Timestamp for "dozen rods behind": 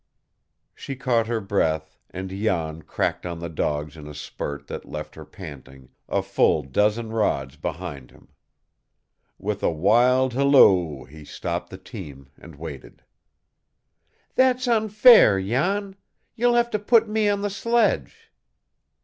6.63-8.09